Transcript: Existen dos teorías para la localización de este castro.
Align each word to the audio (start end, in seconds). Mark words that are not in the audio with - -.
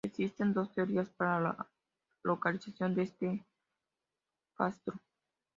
Existen 0.03 0.51
dos 0.51 0.73
teorías 0.73 1.09
para 1.11 1.39
la 1.39 1.69
localización 2.23 2.95
de 2.95 3.03
este 3.03 3.45
castro. 4.55 4.95